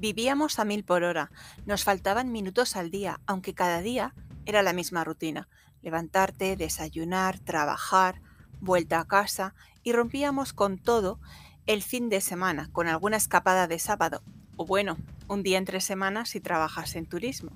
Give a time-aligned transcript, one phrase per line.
[0.00, 1.30] Vivíamos a mil por hora,
[1.66, 4.14] nos faltaban minutos al día, aunque cada día
[4.46, 5.46] era la misma rutina.
[5.82, 8.22] Levantarte, desayunar, trabajar,
[8.60, 11.20] vuelta a casa y rompíamos con todo
[11.66, 14.22] el fin de semana, con alguna escapada de sábado,
[14.56, 14.96] o bueno,
[15.28, 17.52] un día entre semanas si trabajas en turismo.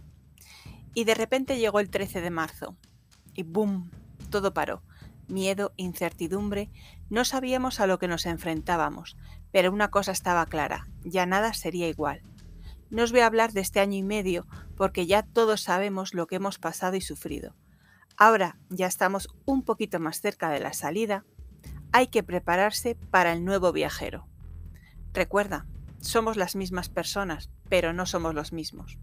[0.92, 2.77] Y de repente llegó el 13 de marzo
[3.33, 3.91] y ¡boom!
[4.29, 4.83] Todo paró.
[5.29, 6.70] Miedo, incertidumbre,
[7.09, 9.16] no sabíamos a lo que nos enfrentábamos,
[9.51, 12.20] pero una cosa estaba clara, ya nada sería igual.
[12.95, 16.29] No os voy a hablar de este año y medio porque ya todos sabemos lo
[16.29, 17.57] que hemos pasado y sufrido.
[18.16, 21.25] Ahora ya estamos un poquito más cerca de la salida,
[21.91, 24.29] hay que prepararse para el nuevo viajero.
[25.12, 25.66] Recuerda,
[25.99, 28.97] somos las mismas personas, pero no somos los mismos.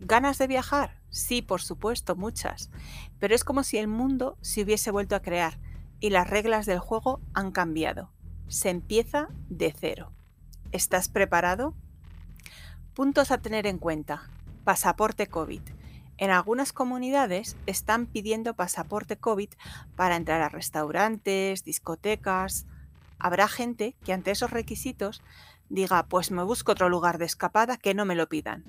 [0.00, 1.02] ¿Ganas de viajar?
[1.10, 2.70] Sí, por supuesto, muchas.
[3.18, 5.60] Pero es como si el mundo se hubiese vuelto a crear
[6.00, 8.10] y las reglas del juego han cambiado.
[8.48, 10.14] Se empieza de cero.
[10.70, 11.74] ¿Estás preparado?
[12.94, 14.28] Puntos a tener en cuenta.
[14.64, 15.62] Pasaporte COVID.
[16.18, 19.48] En algunas comunidades están pidiendo pasaporte COVID
[19.96, 22.66] para entrar a restaurantes, discotecas.
[23.18, 25.22] Habrá gente que ante esos requisitos
[25.70, 28.62] diga, pues me busco otro lugar de escapada que no me lo pidan.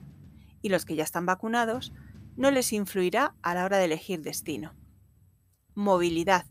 [0.62, 1.92] Y los que ya están vacunados
[2.38, 4.74] no les influirá a la hora de elegir destino.
[5.76, 6.46] Movilidad.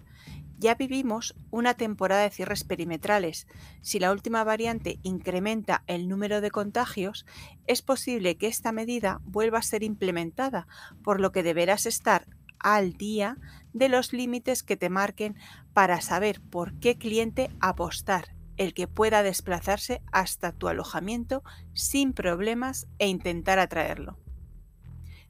[0.62, 3.48] Ya vivimos una temporada de cierres perimetrales.
[3.80, 7.26] Si la última variante incrementa el número de contagios,
[7.66, 10.68] es posible que esta medida vuelva a ser implementada,
[11.02, 12.28] por lo que deberás estar
[12.60, 13.38] al día
[13.72, 15.34] de los límites que te marquen
[15.72, 22.86] para saber por qué cliente apostar, el que pueda desplazarse hasta tu alojamiento sin problemas
[23.00, 24.16] e intentar atraerlo.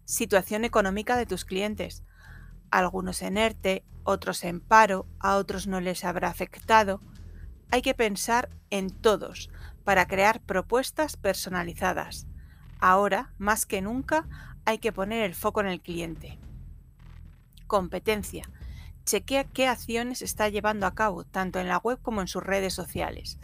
[0.05, 2.05] Situación económica de tus clientes
[2.73, 7.01] algunos en ERTE, otros en paro, a otros no les habrá afectado.
[7.71, 9.51] Hay que pensar en todos
[9.85, 12.27] para crear propuestas personalizadas.
[12.81, 14.27] Ahora, más que nunca,
[14.65, 16.39] hay que poner el foco en el cliente.
[17.67, 18.49] Competencia.
[19.05, 22.73] Chequea qué acciones está llevando a cabo, tanto en la web como en sus redes
[22.73, 23.39] sociales.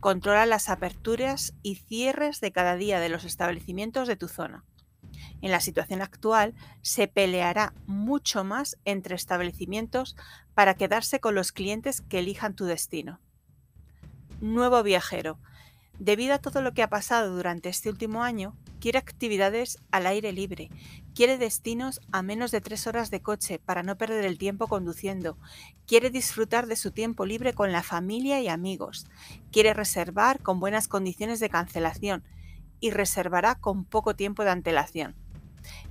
[0.00, 4.64] Controla las aperturas y cierres de cada día de los establecimientos de tu zona.
[5.40, 10.16] En la situación actual se peleará mucho más entre establecimientos
[10.54, 13.20] para quedarse con los clientes que elijan tu destino.
[14.40, 15.38] Nuevo viajero.
[15.98, 20.32] Debido a todo lo que ha pasado durante este último año, quiere actividades al aire
[20.32, 20.70] libre,
[21.14, 25.36] quiere destinos a menos de tres horas de coche para no perder el tiempo conduciendo,
[25.86, 29.06] quiere disfrutar de su tiempo libre con la familia y amigos,
[29.50, 32.22] quiere reservar con buenas condiciones de cancelación
[32.80, 35.16] y reservará con poco tiempo de antelación.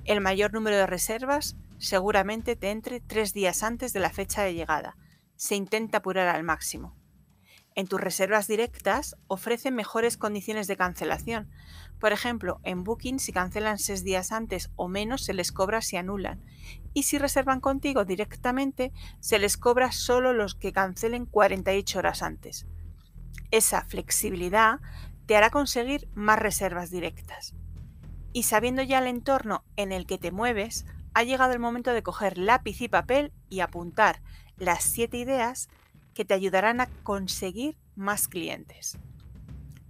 [0.05, 4.53] El mayor número de reservas seguramente te entre tres días antes de la fecha de
[4.53, 4.97] llegada.
[5.35, 6.95] Se intenta apurar al máximo.
[7.77, 11.51] En tus reservas directas ofrecen mejores condiciones de cancelación.
[11.99, 15.95] Por ejemplo, en Booking si cancelan seis días antes o menos se les cobra si
[15.95, 16.43] anulan.
[16.95, 22.65] Y si reservan contigo directamente se les cobra solo los que cancelen 48 horas antes.
[23.51, 24.79] Esa flexibilidad
[25.27, 27.53] te hará conseguir más reservas directas.
[28.33, 32.03] Y sabiendo ya el entorno en el que te mueves, ha llegado el momento de
[32.03, 34.21] coger lápiz y papel y apuntar
[34.57, 35.69] las siete ideas
[36.13, 38.97] que te ayudarán a conseguir más clientes.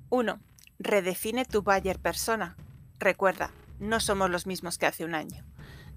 [0.09, 0.39] 1.
[0.79, 2.57] Redefine tu buyer persona.
[2.99, 5.45] Recuerda, no somos los mismos que hace un año.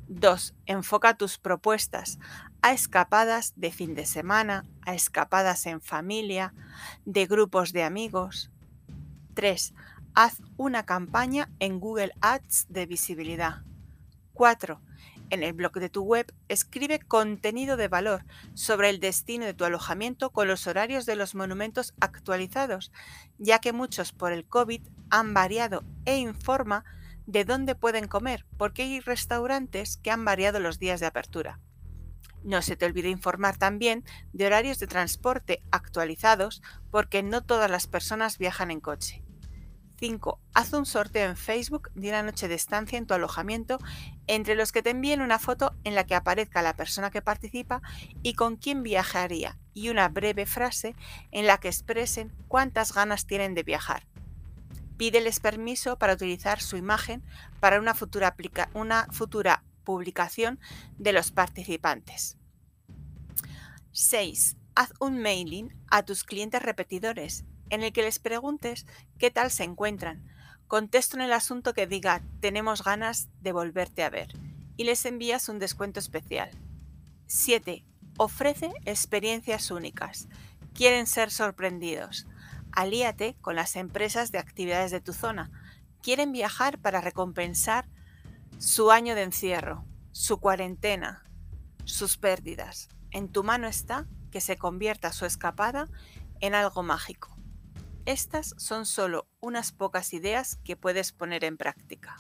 [0.09, 0.55] 2.
[0.67, 2.19] Enfoca tus propuestas
[2.63, 6.53] a escapadas de fin de semana, a escapadas en familia,
[7.05, 8.51] de grupos de amigos.
[9.35, 9.75] 3.
[10.15, 13.63] Haz una campaña en Google Ads de visibilidad.
[14.35, 14.81] 4.
[15.31, 18.25] En el blog de tu web escribe contenido de valor
[18.55, 22.91] sobre el destino de tu alojamiento con los horarios de los monumentos actualizados,
[23.39, 26.85] ya que muchos por el COVID han variado e informa
[27.27, 31.61] de dónde pueden comer, porque hay restaurantes que han variado los días de apertura.
[32.43, 37.87] No se te olvide informar también de horarios de transporte actualizados porque no todas las
[37.87, 39.23] personas viajan en coche.
[40.01, 40.41] 5.
[40.55, 43.79] Haz un sorteo en Facebook de una noche de estancia en tu alojamiento
[44.27, 47.83] entre los que te envíen una foto en la que aparezca la persona que participa
[48.23, 50.97] y con quién viajaría y una breve frase
[51.33, 54.07] en la que expresen cuántas ganas tienen de viajar.
[54.97, 57.23] Pídeles permiso para utilizar su imagen
[57.61, 58.35] para una futura,
[58.73, 60.61] una futura publicación
[60.99, 62.37] de los participantes.
[63.93, 64.57] 6.
[64.75, 68.87] Haz un mailing a tus clientes repetidores en el que les preguntes
[69.19, 70.29] qué tal se encuentran.
[70.69, 74.29] Contesto en el asunto que diga tenemos ganas de volverte a ver
[74.77, 76.51] y les envías un descuento especial.
[77.27, 77.85] 7.
[78.17, 80.29] Ofrece experiencias únicas.
[80.75, 82.27] Quieren ser sorprendidos.
[82.73, 85.51] Alíate con las empresas de actividades de tu zona.
[86.03, 87.89] Quieren viajar para recompensar
[88.61, 91.25] su año de encierro, su cuarentena,
[91.87, 92.91] sus pérdidas.
[93.11, 95.89] En tu mano está que se convierta su escapada
[96.41, 97.35] en algo mágico.
[98.05, 102.19] Estas son solo unas pocas ideas que puedes poner en práctica.